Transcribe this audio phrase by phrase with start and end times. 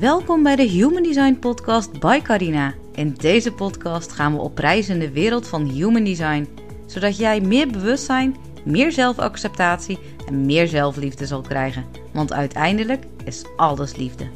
[0.00, 2.74] Welkom bij de Human Design Podcast by Carina.
[2.94, 6.48] In deze podcast gaan we op reis in de wereld van Human Design,
[6.86, 11.84] zodat jij meer bewustzijn, meer zelfacceptatie en meer zelfliefde zal krijgen.
[12.12, 14.28] Want uiteindelijk is alles liefde.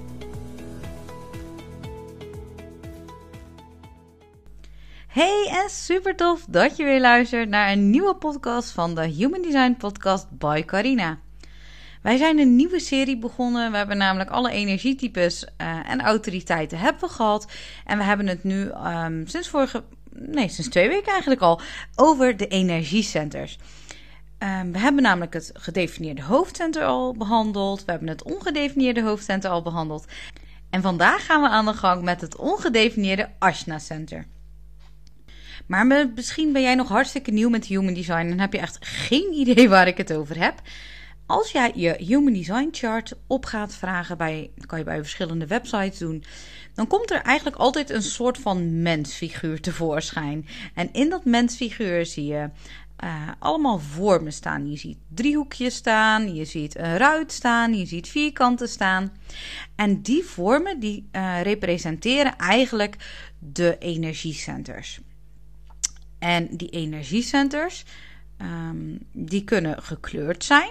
[5.07, 9.43] Hey en super tof dat je weer luistert naar een nieuwe podcast van de Human
[9.43, 11.19] Design Podcast by Carina.
[12.03, 13.71] Wij zijn een nieuwe serie begonnen.
[13.71, 17.53] We hebben namelijk alle energietypes uh, en autoriteiten hebben we gehad.
[17.85, 21.61] En we hebben het nu um, sinds vorige, nee, sinds twee weken eigenlijk al,
[21.95, 23.59] over de energiecenters.
[24.39, 27.85] Um, we hebben namelijk het gedefinieerde hoofdcenter al behandeld.
[27.85, 30.04] We hebben het ongedefinieerde hoofdcenter al behandeld.
[30.71, 34.27] En vandaag gaan we aan de gang met het ongedefinieerde Ashna Center.
[35.67, 39.33] Maar misschien ben jij nog hartstikke nieuw met Human Design en heb je echt geen
[39.47, 40.55] idee waar ik het over heb.
[41.30, 45.98] Als jij je Human Design Chart op gaat vragen, bij, kan je bij verschillende websites
[45.98, 46.25] doen,
[46.75, 50.47] dan komt er eigenlijk altijd een soort van mensfiguur tevoorschijn.
[50.75, 52.50] En in dat mensfiguur zie je
[53.05, 54.70] uh, allemaal vormen staan.
[54.70, 59.12] Je ziet driehoekjes staan, je ziet een ruit staan, je ziet vierkanten staan.
[59.77, 62.97] En die vormen die uh, representeren eigenlijk
[63.39, 65.00] de energiecenters.
[66.19, 67.84] En die energiecenters,
[68.39, 70.70] um, die kunnen gekleurd zijn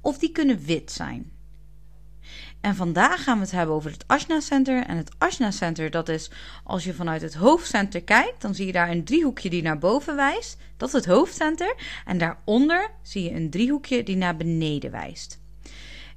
[0.00, 1.30] of die kunnen wit zijn.
[2.60, 4.86] En vandaag gaan we het hebben over het Ashna Center.
[4.86, 6.30] En het Ashna Center, dat is
[6.64, 10.16] als je vanuit het hoofdcenter kijkt, dan zie je daar een driehoekje die naar boven
[10.16, 10.56] wijst.
[10.76, 11.74] Dat is het hoofdcenter.
[12.04, 15.40] En daaronder zie je een driehoekje die naar beneden wijst.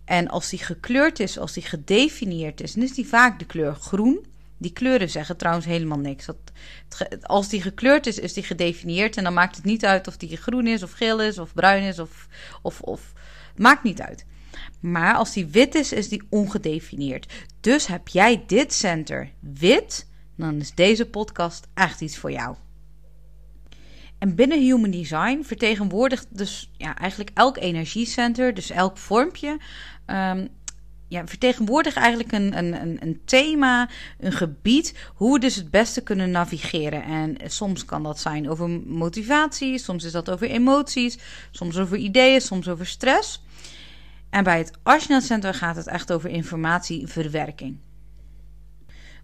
[0.06, 3.76] En als die gekleurd is, als die gedefinieerd is, dan is die vaak de kleur
[3.76, 4.26] groen.
[4.58, 6.26] Die kleuren zeggen trouwens helemaal niks.
[6.26, 6.38] Dat,
[7.22, 9.18] als die gekleurd is, is die gedefinieerd.
[9.18, 11.84] En dan maakt het niet uit of die groen is, of geel is, of bruin
[11.84, 12.28] is, of,
[12.62, 13.14] of, of
[13.56, 14.26] Maakt niet uit.
[14.80, 17.34] Maar als die wit is, is die ongedefinieerd.
[17.60, 22.56] Dus heb jij dit center wit, dan is deze podcast echt iets voor jou.
[24.18, 29.58] En binnen Human Design vertegenwoordigt dus ja, eigenlijk elk energiecenter, dus elk vormpje,
[30.08, 30.48] um,
[31.14, 36.32] ja, vertegenwoordigt eigenlijk een, een, een, thema, een gebied, hoe we dus het beste kunnen
[36.32, 37.04] navigeren.
[37.04, 41.18] En soms kan dat zijn over motivatie, soms is dat over emoties,
[41.52, 43.44] soms over ideeën, soms over stress.
[44.30, 47.78] En bij het Ashna Center gaat het echt over informatieverwerking.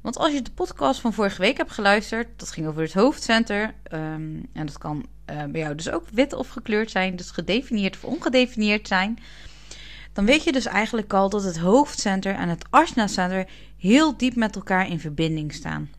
[0.01, 3.73] Want als je de podcast van vorige week hebt geluisterd, dat ging over het hoofdcenter.
[3.93, 7.95] Um, en dat kan uh, bij jou dus ook wit of gekleurd zijn, dus gedefinieerd
[7.95, 9.19] of ongedefinieerd zijn
[10.13, 13.47] dan weet je dus eigenlijk al dat het hoofdcenter en het Ashna Center
[13.77, 15.89] heel diep met elkaar in verbinding staan.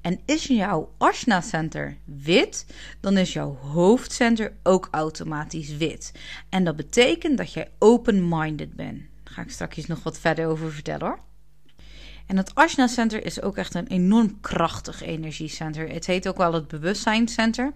[0.00, 2.66] En is jouw Ashna Center wit,
[3.00, 6.12] dan is jouw hoofdcenter ook automatisch wit.
[6.48, 8.98] En dat betekent dat jij open-minded bent.
[8.98, 11.18] Daar ga ik straks nog wat verder over vertellen hoor.
[12.26, 15.88] En het Ashna Center is ook echt een enorm krachtig energiecenter.
[15.88, 17.72] Het heet ook wel het bewustzijnscenter.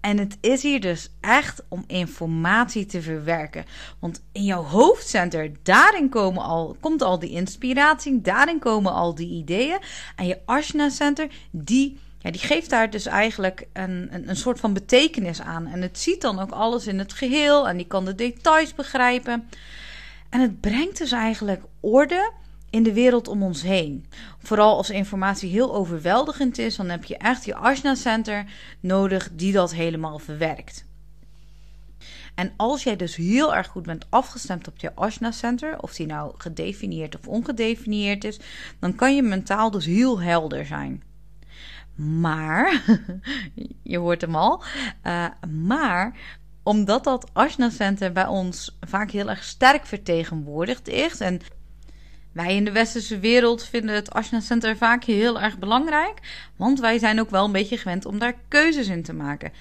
[0.00, 3.64] En het is hier dus echt om informatie te verwerken.
[3.98, 9.28] Want in jouw hoofdcenter, daarin komen al, komt al die inspiratie, daarin komen al die
[9.28, 9.78] ideeën.
[10.16, 14.60] En je Ashna Center, die, ja, die geeft daar dus eigenlijk een, een, een soort
[14.60, 15.66] van betekenis aan.
[15.66, 19.48] En het ziet dan ook alles in het geheel en die kan de details begrijpen.
[20.28, 22.32] En het brengt dus eigenlijk orde
[22.70, 24.06] in de wereld om ons heen.
[24.38, 28.44] Vooral als informatie heel overweldigend is, dan heb je echt je Ashna Center
[28.80, 30.86] nodig die dat helemaal verwerkt.
[32.34, 36.06] En als jij dus heel erg goed bent afgestemd op je Ashna Center, of die
[36.06, 38.40] nou gedefinieerd of ongedefinieerd is,
[38.78, 41.02] dan kan je mentaal dus heel helder zijn.
[41.94, 42.82] Maar,
[43.82, 44.62] je hoort hem al,
[45.04, 45.26] uh,
[45.64, 46.16] maar
[46.62, 51.40] omdat dat Ashna Center bij ons vaak heel erg sterk vertegenwoordigd is en
[52.44, 56.98] wij in de westerse wereld vinden het Ashna Center vaak heel erg belangrijk, want wij
[56.98, 59.52] zijn ook wel een beetje gewend om daar keuzes in te maken.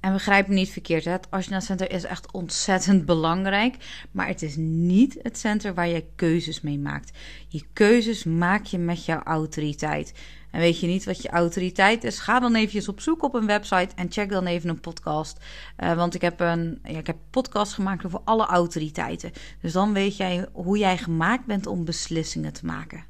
[0.00, 3.76] En begrijp me niet verkeerd, het Ashna Center is echt ontzettend belangrijk,
[4.10, 7.18] maar het is niet het center waar je keuzes mee maakt.
[7.48, 10.12] Je keuzes maak je met jouw autoriteit.
[10.52, 12.18] En weet je niet wat je autoriteit is?
[12.18, 15.38] Ga dan even op zoek op een website en check dan even een podcast.
[15.78, 19.32] Uh, want ik heb een ja, ik heb podcast gemaakt over alle autoriteiten.
[19.60, 23.04] Dus dan weet jij hoe jij gemaakt bent om beslissingen te maken.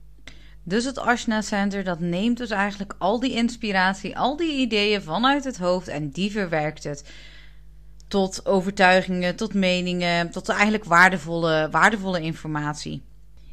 [0.64, 5.44] Dus het Ashna Center dat neemt dus eigenlijk al die inspiratie, al die ideeën vanuit
[5.44, 7.10] het hoofd en die verwerkt het
[8.08, 13.02] tot overtuigingen, tot meningen, tot eigenlijk waardevolle, waardevolle informatie.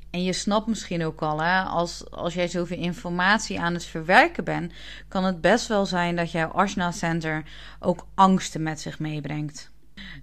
[0.09, 4.43] En je snapt misschien ook al, hè, als, als jij zoveel informatie aan het verwerken
[4.43, 4.73] bent,
[5.07, 7.43] kan het best wel zijn dat jouw Ashna Center
[7.79, 9.71] ook angsten met zich meebrengt.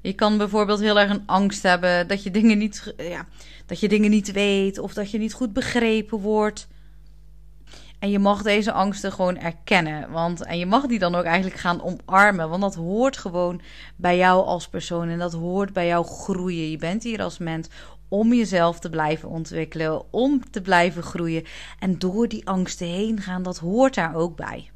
[0.03, 3.27] Je kan bijvoorbeeld heel erg een angst hebben dat je dingen niet, ja,
[3.67, 6.69] dat je dingen niet weet of dat je niet goed begrepen wordt.
[7.99, 10.11] En je mag deze angsten gewoon erkennen.
[10.11, 12.49] Want, en je mag die dan ook eigenlijk gaan omarmen.
[12.49, 13.61] Want dat hoort gewoon
[13.97, 15.09] bij jou als persoon.
[15.09, 16.71] En dat hoort bij jou groeien.
[16.71, 17.69] Je bent hier als mens
[18.09, 20.13] om jezelf te blijven ontwikkelen.
[20.13, 21.45] Om te blijven groeien.
[21.79, 24.71] En door die angsten heen gaan, dat hoort daar ook bij.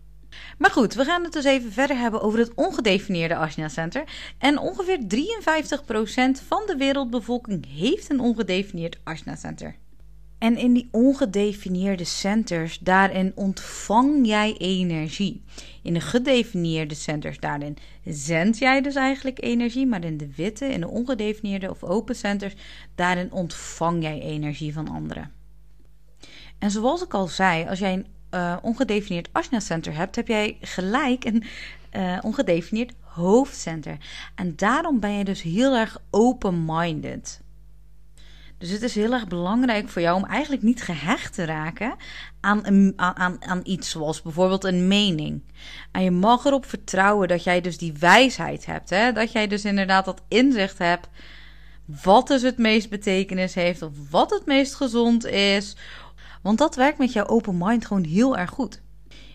[0.59, 4.05] Maar goed, we gaan het dus even verder hebben over het ongedefinieerde Ashna Center.
[4.39, 9.77] En ongeveer 53% van de wereldbevolking heeft een ongedefinieerd Ashna Center.
[10.41, 15.43] En in die ongedefinieerde centers, daarin ontvang jij energie.
[15.83, 19.87] In de gedefinieerde centers, daarin zend jij dus eigenlijk energie.
[19.87, 22.55] Maar in de witte, in de ongedefinieerde of open centers,
[22.95, 25.33] daarin ontvang jij energie van anderen.
[26.59, 31.25] En zoals ik al zei, als jij een uh, ongedefinieerd Ashna-center hebt, heb jij gelijk
[31.25, 31.45] een
[31.97, 33.97] uh, ongedefinieerd hoofdcenter.
[34.35, 37.41] En daarom ben je dus heel erg open-minded.
[38.61, 41.95] Dus het is heel erg belangrijk voor jou om eigenlijk niet gehecht te raken
[42.41, 45.43] aan, aan, aan iets zoals bijvoorbeeld een mening.
[45.93, 48.91] En je mag erop vertrouwen dat jij dus die wijsheid hebt.
[48.91, 49.13] Hè?
[49.13, 51.09] Dat jij dus inderdaad dat inzicht hebt
[52.03, 55.77] wat dus het meest betekenis heeft of wat het meest gezond is.
[56.43, 58.83] Want dat werkt met jouw open mind gewoon heel erg goed.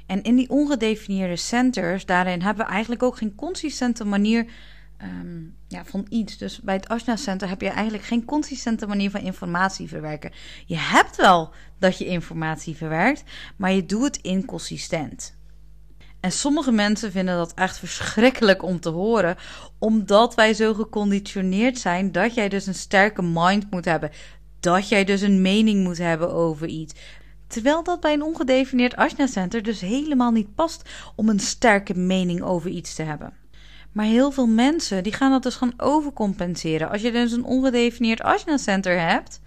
[0.05, 4.45] En in die ongedefinieerde centers, daarin hebben we eigenlijk ook geen consistente manier
[4.97, 6.37] Ehm, ja, van iets.
[6.37, 10.31] Dus bij het Ashna Center heb je eigenlijk geen consistente manier van informatie verwerken.
[10.65, 13.23] Je hebt wel dat je informatie verwerkt,
[13.55, 15.37] maar je doet het inconsistent.
[16.19, 19.35] En sommige mensen vinden dat echt verschrikkelijk om te horen,
[19.79, 24.11] omdat wij zo geconditioneerd zijn dat jij dus een sterke mind moet hebben.
[24.59, 26.93] Dat jij dus een mening moet hebben over iets.
[27.47, 32.41] Terwijl dat bij een ongedefinieerd Ashna Center dus helemaal niet past om een sterke mening
[32.41, 33.33] over iets te hebben.
[33.95, 36.89] Maar heel veel mensen die gaan dat dus gaan overcompenseren.
[36.89, 39.39] Als je dus een ongedefinieerd Ashna Center hebt.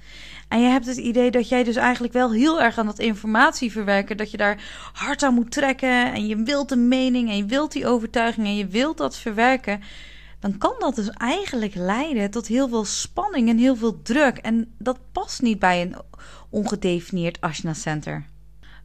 [0.48, 3.72] En je hebt het idee dat jij dus eigenlijk wel heel erg aan dat informatie
[3.72, 4.16] verwerken.
[4.16, 4.62] Dat je daar
[4.92, 6.12] hard aan moet trekken.
[6.12, 9.82] En je wilt een mening en je wilt die overtuiging en je wilt dat verwerken.
[10.40, 14.36] Dan kan dat dus eigenlijk leiden tot heel veel spanning en heel veel druk.
[14.36, 15.96] En dat past niet bij een
[16.50, 18.26] ongedefinieerd Ashna Center.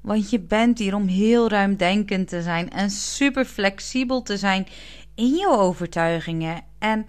[0.01, 4.68] Want je bent hier om heel ruimdenkend te zijn en super flexibel te zijn
[5.15, 7.06] in je overtuigingen en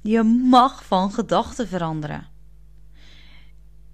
[0.00, 2.26] je mag van gedachten veranderen.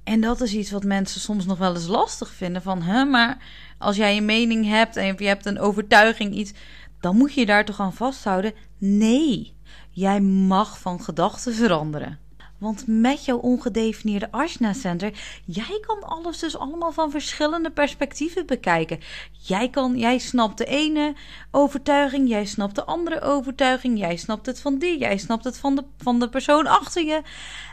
[0.05, 2.63] En dat is iets wat mensen soms nog wel eens lastig vinden.
[2.63, 3.45] Van, hè, maar
[3.79, 6.53] als jij een mening hebt en je hebt een overtuiging, iets,
[7.01, 8.53] dan moet je daar toch aan vasthouden?
[8.79, 9.57] Nee,
[9.91, 12.19] jij mag van gedachten veranderen.
[12.59, 19.01] Want met jouw ongedefinieerde Ashna Center, jij kan alles dus allemaal van verschillende perspectieven bekijken.
[19.31, 21.15] Jij, kan, jij snapt de ene
[21.51, 25.75] overtuiging, jij snapt de andere overtuiging, jij snapt het van die, jij snapt het van
[25.75, 27.23] de, van de persoon achter je.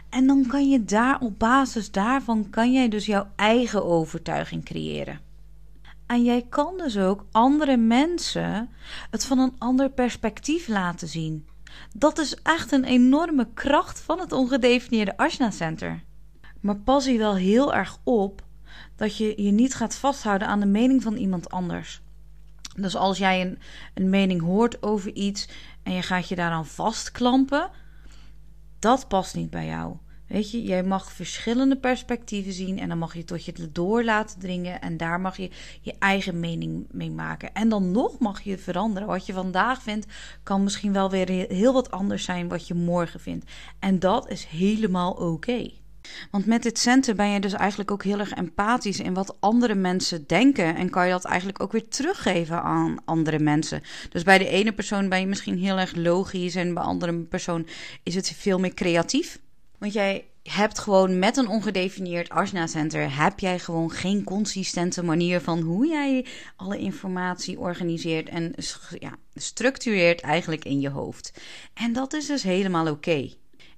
[0.09, 5.19] En dan kan je daar op basis daarvan, kan jij dus jouw eigen overtuiging creëren.
[6.05, 8.69] En jij kan dus ook andere mensen
[9.11, 11.45] het van een ander perspectief laten zien.
[11.93, 16.03] Dat is echt een enorme kracht van het ongedefinieerde Ashna Center.
[16.59, 18.43] Maar pas hier wel heel erg op
[18.95, 22.01] dat je je niet gaat vasthouden aan de mening van iemand anders.
[22.75, 23.59] Dus als jij een,
[23.93, 25.49] een mening hoort over iets
[25.83, 27.69] en je gaat je daaraan vastklampen,
[28.79, 29.95] dat past niet bij jou.
[30.27, 34.03] Weet je, jij mag verschillende perspectieven zien en dan mag je tot je het door
[34.03, 35.49] laten dringen en daar mag je
[35.81, 37.53] je eigen mening mee maken.
[37.53, 39.07] En dan nog mag je veranderen.
[39.07, 40.05] Wat je vandaag vindt,
[40.43, 43.51] kan misschien wel weer heel wat anders zijn wat je morgen vindt.
[43.79, 45.71] En dat is helemaal oké.
[46.31, 49.75] Want met dit center ben je dus eigenlijk ook heel erg empathisch in wat andere
[49.75, 50.75] mensen denken.
[50.75, 53.81] En kan je dat eigenlijk ook weer teruggeven aan andere mensen.
[54.09, 56.55] Dus bij de ene persoon ben je misschien heel erg logisch.
[56.55, 57.67] En bij de andere persoon
[58.03, 59.39] is het veel meer creatief.
[59.85, 65.41] Want jij hebt gewoon met een ongedefinieerd Ashna Center heb jij gewoon geen consistente manier
[65.41, 66.25] van hoe jij
[66.55, 68.53] alle informatie organiseert en
[68.99, 71.33] ja, structureert eigenlijk in je hoofd.
[71.73, 73.29] En dat is dus helemaal oké.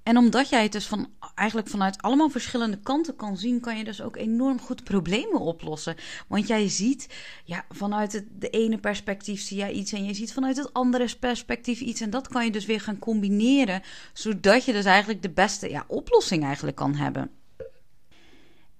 [0.08, 3.84] En omdat jij het dus van, eigenlijk vanuit allemaal verschillende kanten kan zien, kan je
[3.84, 5.96] dus ook enorm goed problemen oplossen.
[6.28, 10.32] Want jij ziet, ja, vanuit het de ene perspectief zie jij iets en je ziet
[10.32, 12.00] vanuit het andere perspectief iets.
[12.00, 15.84] En dat kan je dus weer gaan combineren, zodat je dus eigenlijk de beste ja,
[15.86, 17.30] oplossing eigenlijk kan hebben.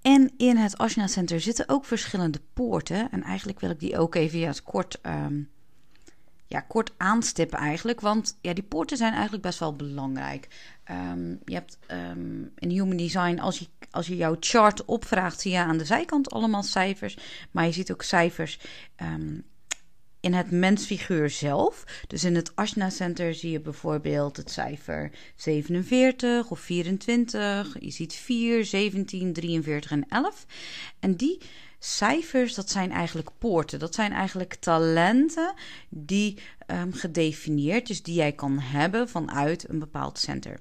[0.03, 3.11] En in het Ashna Center zitten ook verschillende poorten.
[3.11, 5.51] En eigenlijk wil ik die ook even ja, kort um,
[6.49, 8.01] ja, kort aanstippen eigenlijk.
[8.01, 10.49] Want ja, die poorten zijn eigenlijk best wel belangrijk.
[10.91, 15.53] Um, je hebt um, in Human Design, als je, als je jouw chart opvraagt, zie
[15.53, 17.19] je aan de zijkant allemaal cijfers.
[17.51, 18.61] Maar je ziet ook cijfers
[19.03, 19.45] um,
[20.21, 21.85] in het mensfiguur zelf.
[22.07, 27.77] Dus in het Ashna Center zie je bijvoorbeeld het cijfer 47 of 24.
[27.81, 30.47] Je ziet 4, 17, 43 en 11.
[31.01, 31.39] En die
[31.79, 33.79] cijfers, dat zijn eigenlijk poorten.
[33.79, 35.55] Dat zijn eigenlijk talenten
[35.89, 40.61] die um, gedefinieerd, dus die jij kan hebben vanuit een bepaald center.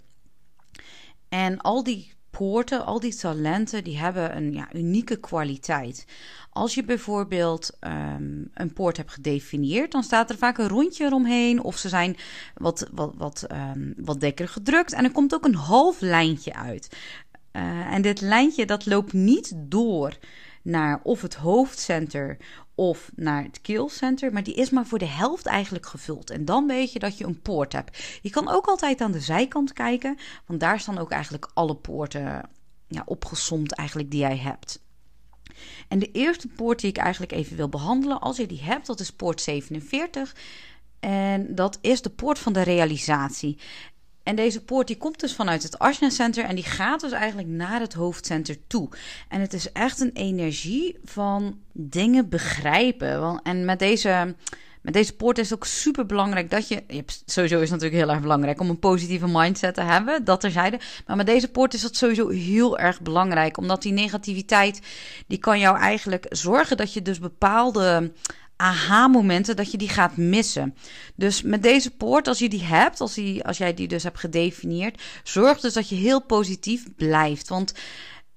[1.29, 6.05] En al die poorten, al die talenten, die hebben een ja, unieke kwaliteit.
[6.49, 11.61] Als je bijvoorbeeld um, een poort hebt gedefinieerd, dan staat er vaak een rondje eromheen.
[11.63, 12.17] Of ze zijn
[12.55, 14.93] wat, wat, wat, um, wat dikker gedrukt.
[14.93, 16.97] En er komt ook een half lijntje uit.
[17.53, 20.17] Uh, en dit lijntje dat loopt niet door
[20.67, 22.37] naar of het hoofdcenter
[22.75, 26.29] of naar het keelcenter, maar die is maar voor de helft eigenlijk gevuld.
[26.29, 28.19] En dan weet je dat je een poort hebt.
[28.21, 32.49] Je kan ook altijd aan de zijkant kijken, want daar staan ook eigenlijk alle poorten
[32.87, 34.85] ja, opgesomd eigenlijk die jij hebt.
[35.87, 38.99] En de eerste poort die ik eigenlijk even wil behandelen, als je die hebt, dat
[38.99, 40.35] is poort 47.
[40.99, 43.57] En dat is de poort van de realisatie.
[44.27, 47.47] En deze poort die komt dus vanuit het Ashna Center en die gaat dus eigenlijk
[47.47, 48.89] naar het hoofdcenter toe.
[49.29, 53.39] En het is echt een energie van dingen begrijpen.
[53.43, 54.35] En met deze,
[54.81, 56.83] met deze poort is het ook super belangrijk dat je,
[57.25, 60.79] Sowieso is het natuurlijk heel erg belangrijk om een positieve mindset te hebben, dat terzijde.
[61.05, 64.81] Maar met deze poort is dat sowieso heel erg belangrijk, omdat die negativiteit,
[65.27, 68.11] die kan jou eigenlijk zorgen dat je dus bepaalde
[68.57, 70.75] aha-momenten dat je die gaat missen.
[71.15, 74.19] Dus met deze poort, als je die hebt, als, die, als jij die dus hebt
[74.19, 77.47] gedefinieerd, zorg dus dat je heel positief blijft.
[77.47, 77.73] Want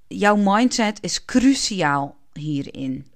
[0.07, 3.07] jouw mindset is cruciaal hierin.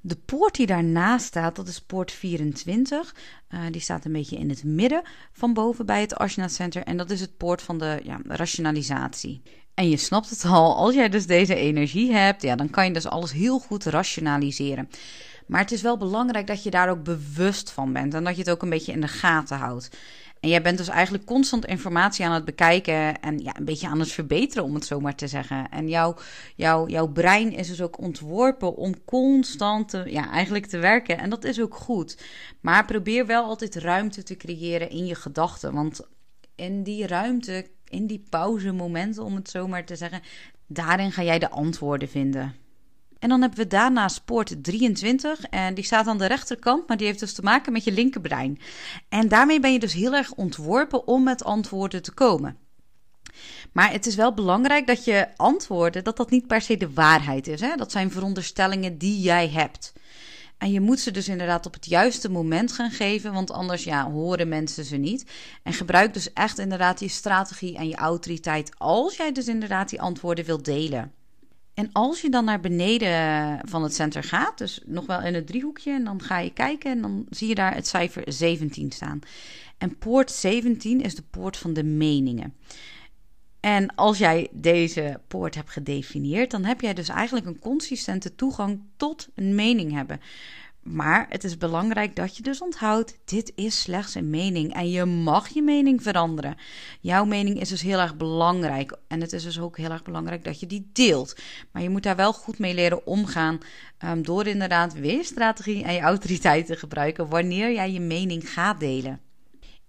[0.00, 3.14] De poort die daarnaast staat, dat is poort 24.
[3.50, 5.02] Uh, eh, die staat een beetje in het midden
[5.32, 6.82] van boven bij het Ashna Center.
[6.82, 9.42] En dat is het poort van de ja, rationalisatie.
[9.74, 12.92] En je snapt het al, als jij dus deze energie hebt, ja, dan kan je
[12.92, 14.88] dus alles heel goed rationaliseren.
[15.48, 18.40] Maar het is wel belangrijk dat je daar ook bewust van bent en dat je
[18.40, 19.90] het ook een beetje in de gaten houdt.
[20.40, 24.00] En jij bent dus eigenlijk constant informatie aan het bekijken en ja, een beetje aan
[24.00, 25.70] het verbeteren, om het zo maar te zeggen.
[25.70, 26.14] En jouw,
[26.56, 31.18] jouw, jouw brein is dus ook ontworpen om constant te, ja, eigenlijk te werken.
[31.18, 32.22] En dat is ook goed.
[32.60, 35.72] Maar probeer wel altijd ruimte te creëren in je gedachten.
[35.72, 36.00] Want
[36.54, 40.22] in die ruimte, in die pauzemomenten, om het zo maar te zeggen,
[40.66, 42.54] daarin ga jij de antwoorden vinden.
[43.18, 45.40] En dan hebben we daarna Poort 23.
[45.40, 48.58] En die staat aan de rechterkant, maar die heeft dus te maken met je linkerbrein.
[49.08, 52.56] En daarmee ben je dus heel erg ontworpen om met antwoorden te komen.
[53.72, 57.46] Maar het is wel belangrijk dat je antwoorden, dat dat niet per se de waarheid
[57.46, 57.60] is.
[57.60, 57.76] Hè?
[57.76, 59.92] Dat zijn veronderstellingen die jij hebt.
[60.58, 64.10] En je moet ze dus inderdaad op het juiste moment gaan geven, want anders ja,
[64.10, 65.30] horen mensen ze niet.
[65.62, 70.00] En gebruik dus echt inderdaad je strategie en je autoriteit als jij dus inderdaad die
[70.00, 71.12] antwoorden wilt delen.
[71.78, 75.46] En als je dan naar beneden van het center gaat, dus nog wel in het
[75.46, 79.20] driehoekje, en dan ga je kijken en dan zie je daar het cijfer 17 staan.
[79.76, 82.54] En poort 17 is de poort van de meningen.
[83.60, 88.80] En als jij deze poort hebt gedefinieerd, dan heb jij dus eigenlijk een consistente toegang
[88.96, 90.20] tot een mening hebben.
[90.90, 95.04] Maar het is belangrijk dat je dus onthoudt: dit is slechts een mening en je
[95.04, 96.56] mag je mening veranderen.
[97.00, 100.44] Jouw mening is dus heel erg belangrijk en het is dus ook heel erg belangrijk
[100.44, 101.36] dat je die deelt.
[101.72, 103.58] Maar je moet daar wel goed mee leren omgaan
[104.04, 108.80] um, door inderdaad weer strategie en je autoriteit te gebruiken wanneer jij je mening gaat
[108.80, 109.20] delen.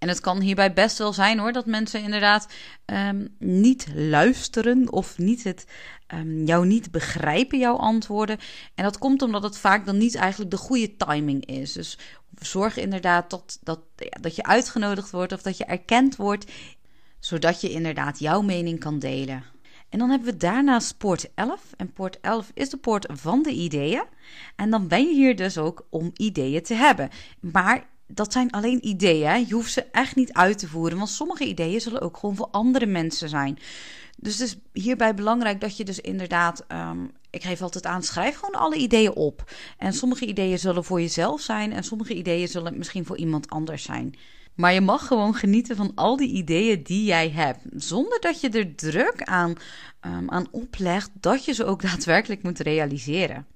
[0.00, 2.48] En het kan hierbij best wel zijn hoor, dat mensen inderdaad
[2.86, 5.66] um, niet luisteren of niet het,
[6.14, 8.38] um, jou niet begrijpen, jouw antwoorden.
[8.74, 11.72] En dat komt omdat het vaak dan niet eigenlijk de goede timing is.
[11.72, 11.98] Dus
[12.38, 16.50] zorg inderdaad dat, dat, ja, dat je uitgenodigd wordt of dat je erkend wordt,
[17.18, 19.44] zodat je inderdaad jouw mening kan delen.
[19.88, 21.60] En dan hebben we daarnaast poort 11.
[21.76, 24.04] En poort 11 is de poort van de ideeën.
[24.56, 27.08] En dan ben je hier dus ook om ideeën te hebben.
[27.40, 29.46] Maar dat zijn alleen ideeën.
[29.46, 30.98] Je hoeft ze echt niet uit te voeren.
[30.98, 33.58] Want sommige ideeën zullen ook gewoon voor andere mensen zijn.
[34.16, 36.64] Dus het is hierbij belangrijk dat je dus inderdaad.
[36.68, 39.52] Um, ik geef altijd aan, schrijf gewoon alle ideeën op.
[39.78, 41.72] En sommige ideeën zullen voor jezelf zijn.
[41.72, 44.14] En sommige ideeën zullen misschien voor iemand anders zijn.
[44.54, 47.60] Maar je mag gewoon genieten van al die ideeën die jij hebt.
[47.74, 49.54] Zonder dat je er druk aan,
[50.06, 53.46] um, aan oplegt dat je ze ook daadwerkelijk moet realiseren.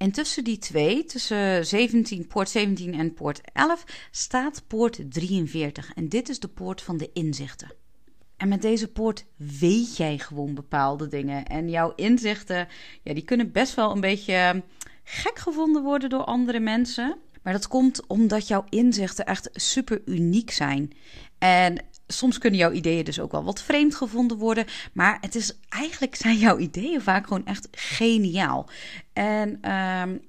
[0.00, 5.92] En tussen die twee, tussen 17, poort 17 en poort 11, staat poort 43.
[5.94, 7.72] En dit is de poort van de inzichten.
[8.36, 11.46] En met deze poort weet jij gewoon bepaalde dingen.
[11.46, 12.68] En jouw inzichten,
[13.02, 14.62] ja, die kunnen best wel een beetje
[15.04, 17.16] gek gevonden worden door andere mensen.
[17.42, 20.92] Maar dat komt omdat jouw inzichten echt super uniek zijn.
[21.38, 24.66] En soms kunnen jouw ideeën dus ook wel wat vreemd gevonden worden.
[24.92, 28.68] Maar het is eigenlijk zijn jouw ideeën vaak gewoon echt geniaal.
[29.12, 30.20] En um,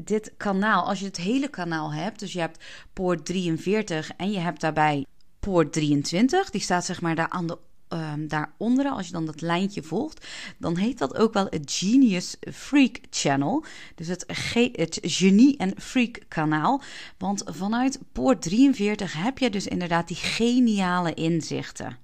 [0.00, 4.38] dit kanaal, als je het hele kanaal hebt, dus je hebt poort 43 en je
[4.38, 5.04] hebt daarbij
[5.40, 9.40] poort 23, die staat zeg maar daar aan de um, daaronder, als je dan dat
[9.40, 10.26] lijntje volgt,
[10.58, 13.64] dan heet dat ook wel het Genius Freak Channel.
[13.94, 14.24] Dus het,
[14.72, 16.82] het genie en freak kanaal.
[17.18, 21.96] Want vanuit poort 43 heb je dus inderdaad die geniale inzichten.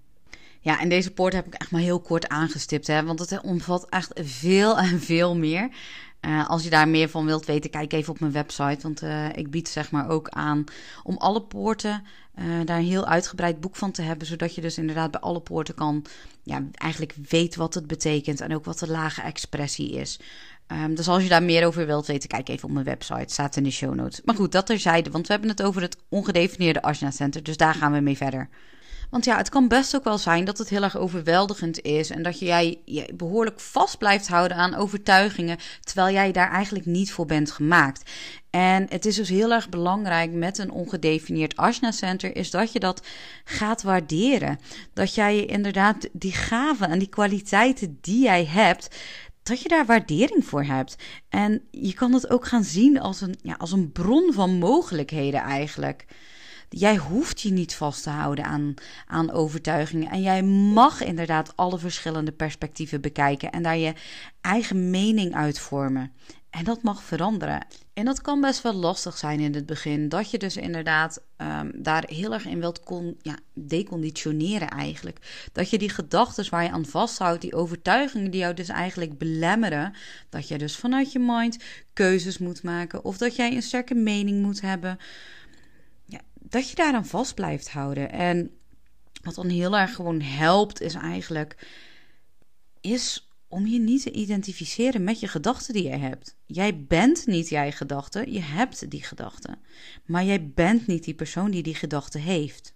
[0.60, 3.88] Ja, en deze poort heb ik echt maar heel kort aangestipt, hè, want het omvat
[3.88, 5.68] echt veel en veel meer.
[6.26, 8.78] Uh, als je daar meer van wilt weten, kijk even op mijn website.
[8.82, 10.64] Want uh, ik bied zeg maar ook aan
[11.02, 12.02] om alle poorten
[12.38, 14.26] uh, daar een heel uitgebreid boek van te hebben.
[14.26, 16.04] Zodat je dus inderdaad bij alle poorten kan,
[16.42, 18.40] ja, eigenlijk weet wat het betekent.
[18.40, 20.20] En ook wat de lage expressie is.
[20.68, 23.32] Um, dus als je daar meer over wilt weten, kijk even op mijn website.
[23.32, 24.20] Staat in de show notes.
[24.24, 25.10] Maar goed, dat terzijde.
[25.10, 27.42] Want we hebben het over het ongedefinieerde Ashna Center.
[27.42, 28.48] Dus daar gaan we mee verder.
[29.10, 32.10] Want ja, het kan best ook wel zijn dat het heel erg overweldigend is.
[32.10, 35.58] En dat jij je behoorlijk vast blijft houden aan overtuigingen.
[35.80, 38.10] Terwijl jij daar eigenlijk niet voor bent gemaakt.
[38.50, 42.80] En het is dus heel erg belangrijk met een ongedefinieerd Ashna Center, is dat je
[42.80, 43.06] dat
[43.44, 44.60] gaat waarderen.
[44.92, 48.96] Dat jij inderdaad die gaven en die kwaliteiten die jij hebt,
[49.42, 50.96] dat je daar waardering voor hebt.
[51.28, 55.40] En je kan het ook gaan zien als een, ja, als een bron van mogelijkheden
[55.40, 56.04] eigenlijk.
[56.76, 58.74] Jij hoeft je niet vast te houden aan,
[59.06, 60.10] aan overtuigingen.
[60.10, 63.92] En jij mag inderdaad alle verschillende perspectieven bekijken en daar je
[64.40, 66.12] eigen mening uitvormen.
[66.50, 67.66] En dat mag veranderen.
[67.92, 70.08] En dat kan best wel lastig zijn in het begin.
[70.08, 75.48] Dat je dus inderdaad um, daar heel erg in wilt con ja, deconditioneren eigenlijk.
[75.52, 79.94] Dat je die gedachten waar je aan vasthoudt, die overtuigingen die jou dus eigenlijk belemmeren.
[80.28, 81.58] Dat je dus vanuit je mind
[81.92, 83.04] keuzes moet maken.
[83.04, 84.98] Of dat jij een sterke mening moet hebben
[86.48, 88.12] dat je daar aan vast blijft houden.
[88.12, 88.50] En
[89.22, 91.66] wat dan heel erg gewoon helpt, is eigenlijk
[92.80, 96.36] is om je niet te identificeren met je gedachten die je hebt.
[96.46, 99.58] Jij bent niet jij gedachten, je hebt die gedachten.
[100.04, 102.74] Maar jij bent niet die persoon die die gedachten heeft.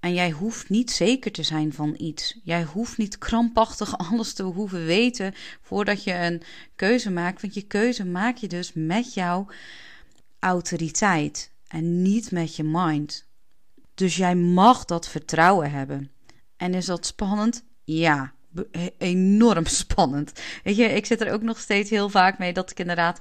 [0.00, 2.40] En jij hoeft niet zeker te zijn van iets.
[2.42, 6.42] Jij hoeft niet krampachtig alles te hoeven weten voordat je een
[6.76, 7.42] keuze maakt.
[7.42, 9.46] Want je keuze maak je dus met jouw
[10.38, 13.26] autoriteit en niet met je mind.
[13.94, 16.10] Dus jij mag dat vertrouwen hebben.
[16.56, 17.64] En is dat spannend?
[17.84, 18.32] Ja,
[18.98, 20.32] enorm spannend.
[20.64, 23.18] Weet je, ik zit er ook nog steeds heel vaak mee dat ik inderdaad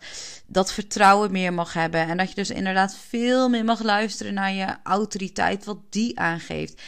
[0.47, 2.07] dat vertrouwen meer mag hebben.
[2.07, 6.81] En dat je dus inderdaad veel meer mag luisteren naar je autoriteit, wat die aangeeft.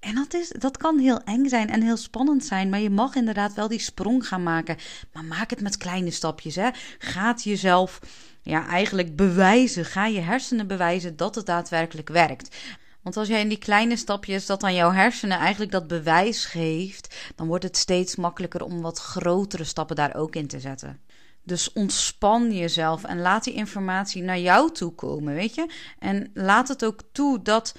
[0.00, 3.14] En dat, is, dat kan heel eng zijn en heel spannend zijn, maar je mag
[3.14, 4.76] inderdaad wel die sprong gaan maken.
[5.12, 6.54] Maar maak het met kleine stapjes.
[6.54, 6.70] Hè.
[6.98, 8.00] Gaat jezelf
[8.42, 9.84] ja, eigenlijk bewijzen.
[9.84, 12.56] Ga je hersenen bewijzen dat het daadwerkelijk werkt.
[13.02, 17.32] Want als jij in die kleine stapjes dat aan jouw hersenen eigenlijk dat bewijs geeft,
[17.34, 21.00] dan wordt het steeds makkelijker om wat grotere stappen daar ook in te zetten.
[21.44, 25.72] Dus ontspan jezelf en laat die informatie naar jou toe komen, weet je?
[25.98, 27.74] En laat het ook toe dat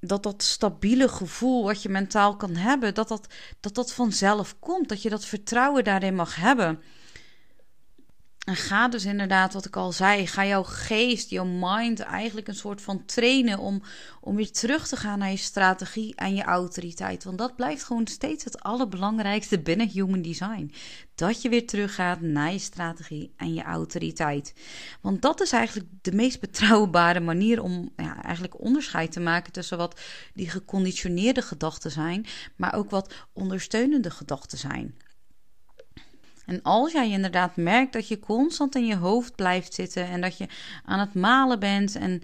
[0.00, 3.26] dat dat stabiele gevoel wat je mentaal kan hebben, dat dat,
[3.60, 4.88] dat dat vanzelf komt.
[4.88, 6.82] Dat je dat vertrouwen daarin mag hebben.
[8.42, 12.54] En ga dus inderdaad, wat ik al zei, ga jouw geest, jouw mind eigenlijk een
[12.54, 13.82] soort van trainen om,
[14.20, 17.24] om weer terug te gaan naar je strategie en je autoriteit.
[17.24, 20.72] Want dat blijft gewoon steeds het allerbelangrijkste binnen human design.
[21.14, 24.54] Dat je weer teruggaat naar je strategie en je autoriteit.
[25.00, 29.78] Want dat is eigenlijk de meest betrouwbare manier om ja, eigenlijk onderscheid te maken tussen
[29.78, 30.00] wat
[30.34, 32.26] die geconditioneerde gedachten zijn,
[32.56, 34.94] maar ook wat ondersteunende gedachten zijn.
[36.46, 40.38] En als jij inderdaad merkt dat je constant in je hoofd blijft zitten en dat
[40.38, 40.46] je
[40.84, 42.22] aan het malen bent en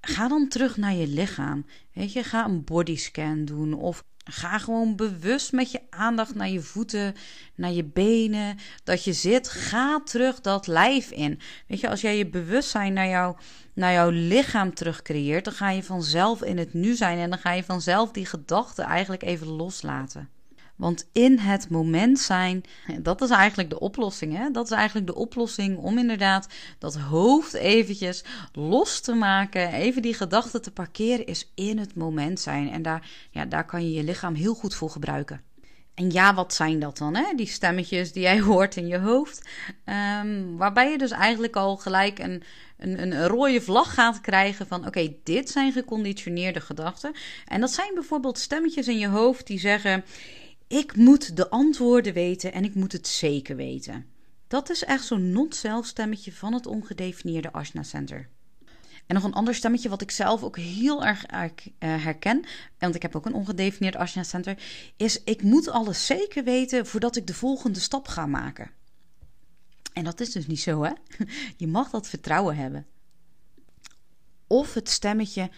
[0.00, 1.66] ga dan terug naar je lichaam.
[1.92, 6.60] Weet je, ga een bodyscan doen of ga gewoon bewust met je aandacht naar je
[6.60, 7.14] voeten,
[7.54, 9.48] naar je benen, dat je zit.
[9.48, 11.40] Ga terug dat lijf in.
[11.66, 13.36] Weet je, als jij je bewustzijn naar, jou,
[13.74, 17.52] naar jouw lichaam terugcreëert, dan ga je vanzelf in het nu zijn en dan ga
[17.52, 20.28] je vanzelf die gedachten eigenlijk even loslaten.
[20.76, 22.62] Want in het moment zijn,
[23.00, 24.36] dat is eigenlijk de oplossing.
[24.36, 24.50] Hè?
[24.50, 29.72] Dat is eigenlijk de oplossing om inderdaad dat hoofd eventjes los te maken.
[29.72, 32.70] Even die gedachten te parkeren is in het moment zijn.
[32.70, 35.42] En daar, ja, daar kan je je lichaam heel goed voor gebruiken.
[35.94, 37.16] En ja, wat zijn dat dan?
[37.16, 37.34] Hè?
[37.36, 39.48] Die stemmetjes die jij hoort in je hoofd.
[40.22, 42.42] Um, waarbij je dus eigenlijk al gelijk een,
[42.78, 44.86] een, een rode vlag gaat krijgen van...
[44.86, 47.12] oké, dit zijn geconditioneerde gedachten.
[47.46, 50.04] En dat zijn bijvoorbeeld stemmetjes in je hoofd die zeggen...
[50.66, 54.06] Ik moet de antwoorden weten en ik moet het zeker weten.
[54.46, 58.28] Dat is echt zo'n not-zelf stemmetje van het ongedefinieerde Ashna Center.
[59.06, 61.48] En nog een ander stemmetje wat ik zelf ook heel erg uh,
[61.78, 62.44] herken,
[62.78, 64.58] want ik heb ook een ongedefinieerd Ashna Center,
[64.96, 68.70] is ik moet alles zeker weten voordat ik de volgende stap ga maken.
[69.92, 70.92] En dat is dus niet zo, hè?
[71.56, 72.86] Je mag dat vertrouwen hebben.
[74.46, 75.50] Of het stemmetje: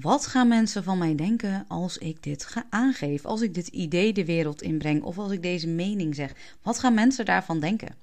[0.00, 3.30] wat gaan mensen van mij denken als ik dit ga aangeven?
[3.30, 6.32] Als ik dit idee de wereld inbreng of als ik deze mening zeg?
[6.62, 7.94] Wat gaan mensen daarvan denken?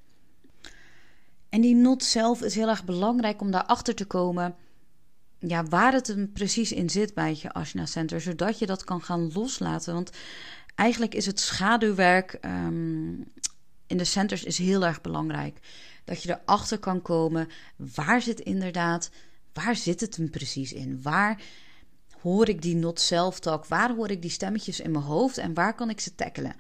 [1.50, 4.56] En die not zelf is heel erg belangrijk om daarachter te komen
[5.40, 9.02] ja, waar het hem precies in zit bij je Ashna Center, zodat je dat kan
[9.02, 9.94] gaan loslaten.
[9.94, 10.12] Want
[10.76, 13.10] eigenlijk is het schaduwwerk ehm,
[13.88, 15.60] in de centers is heel erg belangrijk.
[16.04, 19.10] Dat je erachter kan komen waar zit inderdaad,
[19.54, 21.02] waar zit het hem precies in?
[21.02, 21.42] Waar
[22.22, 23.66] hoor ik die not self talk?
[23.66, 26.56] Waar hoor ik die stemmetjes in mijn hoofd en waar kan ik ze tackelen?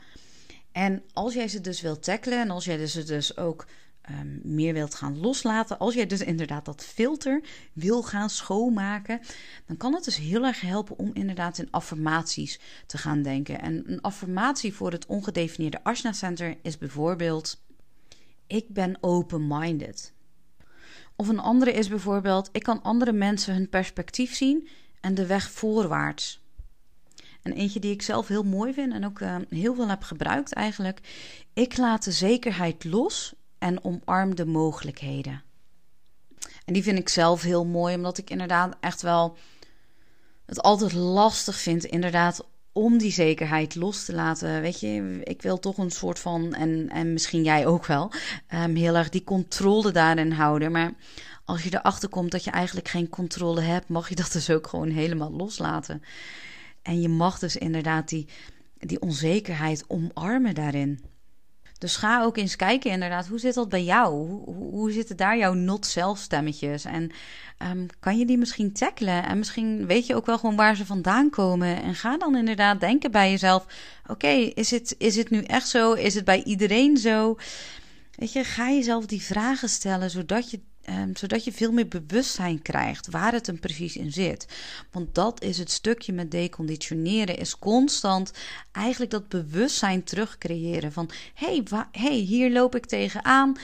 [0.71, 3.65] En als jij ze dus wilt tackelen en als jij ze dus ook
[4.09, 7.41] um, meer wilt gaan loslaten, als jij dus inderdaad dat filter
[7.73, 9.19] wil gaan schoonmaken,
[9.65, 13.61] dan kan het dus heel erg helpen om inderdaad in affirmaties te gaan denken.
[13.61, 17.61] En een affirmatie voor het ongedefinieerde Ashna Center is bijvoorbeeld:
[18.47, 20.13] Ik ben open-minded.
[21.15, 24.67] Of een andere is bijvoorbeeld: Ik kan andere mensen hun perspectief zien
[25.01, 26.41] en de weg voorwaarts.
[27.41, 30.53] En eentje die ik zelf heel mooi vind en ook uh, heel veel heb gebruikt
[30.53, 30.99] eigenlijk.
[31.53, 35.43] Ik laat de zekerheid los en omarm de mogelijkheden.
[36.65, 39.37] En die vind ik zelf heel mooi, omdat ik inderdaad echt wel
[40.45, 42.45] het altijd lastig vind, inderdaad,
[42.79, 44.61] om die zekerheid los te laten.
[44.61, 48.11] Weet je, ik wil toch een soort van, en, en misschien jij ook wel,
[48.53, 50.71] um, heel erg die controle daarin houden.
[50.71, 50.93] Maar
[51.45, 54.67] als je erachter komt dat je eigenlijk geen controle hebt, mag je dat dus ook
[54.67, 56.03] gewoon helemaal loslaten.
[56.81, 58.27] En je mag dus inderdaad die,
[58.77, 60.99] die onzekerheid omarmen daarin.
[61.79, 64.13] Dus ga ook eens kijken inderdaad, hoe zit dat bij jou?
[64.27, 66.85] Hoe, hoe zitten daar jouw not-self stemmetjes?
[66.85, 67.11] En
[67.71, 69.25] um, kan je die misschien tackelen?
[69.25, 71.83] En misschien weet je ook wel gewoon waar ze vandaan komen.
[71.83, 73.65] En ga dan inderdaad denken bij jezelf,
[74.07, 75.93] oké, is, het, is het nu echt zo?
[75.93, 77.37] Is het bij iedereen zo?
[78.15, 82.61] Weet je, ga jezelf die vragen stellen, zodat je Um, zodat je veel meer bewustzijn
[82.61, 84.47] krijgt waar het hem precies in zit.
[84.91, 88.33] Want dat is het stukje met deconditioneren, is constant
[88.71, 93.57] eigenlijk dat bewustzijn terugcreëren van hey, hey, hier loop ik tegenaan.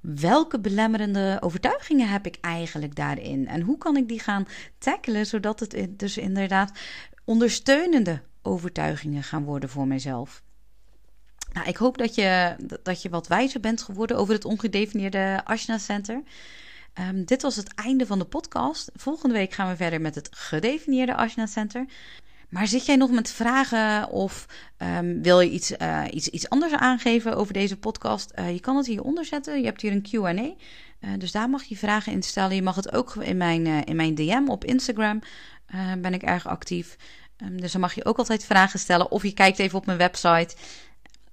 [0.00, 3.48] Welke belemmerende overtuigingen heb ik eigenlijk daarin?
[3.48, 4.46] En hoe kan ik die gaan
[4.78, 6.78] tackelen, zodat het dus inderdaad
[7.24, 10.42] ondersteunende overtuigingen gaan worden voor mezelf?
[11.52, 15.78] Nou, ik hoop dat je, dat je wat wijzer bent geworden over het ongedefinieerde Ashna
[15.78, 16.22] Center.
[17.08, 18.90] Um, dit was het einde van de podcast.
[18.94, 21.86] Volgende week gaan we verder met het gedefinieerde Ashna Center.
[22.48, 24.46] Maar zit jij nog met vragen of
[24.78, 28.32] um, wil je iets, uh, iets, iets anders aangeven over deze podcast?
[28.38, 29.58] Uh, je kan het hieronder zetten.
[29.58, 30.32] Je hebt hier een QA.
[30.32, 32.54] Uh, dus daar mag je vragen in stellen.
[32.54, 35.20] Je mag het ook in mijn, in mijn DM op Instagram.
[35.98, 36.96] ben ik erg actief.
[37.42, 39.10] Um, dus dan mag je ook altijd vragen stellen.
[39.10, 40.54] Of je kijkt even op mijn website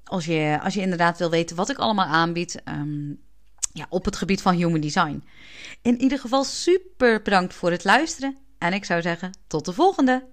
[0.08, 3.20] als je, als je inderdaad wil weten wat ik allemaal aanbied um,
[3.74, 5.24] ja, op het gebied van human design.
[5.82, 8.38] In ieder geval super bedankt voor het luisteren.
[8.58, 10.24] En ik zou zeggen, tot de volgende!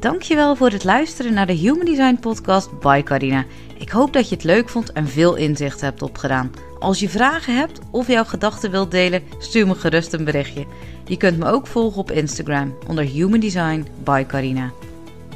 [0.00, 3.44] Dankjewel voor het luisteren naar de Human Design Podcast by Carina.
[3.78, 6.52] Ik hoop dat je het leuk vond en veel inzicht hebt opgedaan.
[6.78, 10.66] Als je vragen hebt of jouw gedachten wilt delen, stuur me gerust een berichtje.
[11.06, 14.72] Je kunt me ook volgen op Instagram onder Human Design by Carina.